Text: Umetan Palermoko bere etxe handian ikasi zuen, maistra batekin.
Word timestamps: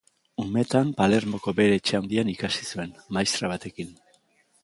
Umetan 0.43 0.87
Palermoko 1.01 1.53
bere 1.59 1.75
etxe 1.81 1.99
handian 1.99 2.33
ikasi 2.33 2.67
zuen, 2.71 2.97
maistra 3.19 3.51
batekin. 3.55 3.93